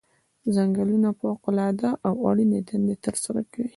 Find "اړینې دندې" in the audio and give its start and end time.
2.29-2.95